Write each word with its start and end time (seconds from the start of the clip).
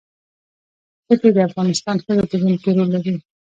ښتې 1.05 1.29
د 1.35 1.37
افغان 1.47 1.67
ښځو 2.05 2.23
په 2.29 2.35
ژوند 2.41 2.57
کې 2.63 2.69
رول 2.75 2.89
لري. 2.95 3.13